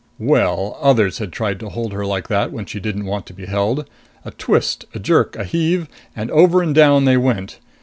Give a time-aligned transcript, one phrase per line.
[0.17, 3.45] Well, others had tried to hold her like that when she didn't want to be
[3.45, 3.87] held.
[4.25, 7.59] A twist, a jerk, a heave and over and down they went.